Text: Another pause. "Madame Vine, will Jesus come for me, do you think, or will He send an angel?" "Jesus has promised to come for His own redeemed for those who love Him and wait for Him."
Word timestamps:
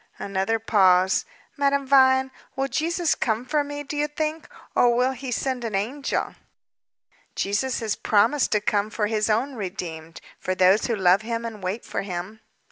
Another 0.17 0.57
pause. 0.57 1.25
"Madame 1.55 1.85
Vine, 1.85 2.31
will 2.55 2.67
Jesus 2.67 3.13
come 3.13 3.45
for 3.45 3.63
me, 3.63 3.83
do 3.83 3.95
you 3.95 4.07
think, 4.07 4.49
or 4.75 4.95
will 4.95 5.11
He 5.11 5.29
send 5.31 5.63
an 5.63 5.75
angel?" 5.75 6.33
"Jesus 7.35 7.81
has 7.81 7.95
promised 7.95 8.51
to 8.53 8.61
come 8.61 8.89
for 8.89 9.05
His 9.05 9.29
own 9.29 9.53
redeemed 9.53 10.19
for 10.39 10.55
those 10.55 10.87
who 10.87 10.95
love 10.95 11.21
Him 11.21 11.45
and 11.45 11.61
wait 11.61 11.85
for 11.85 12.01
Him." 12.01 12.39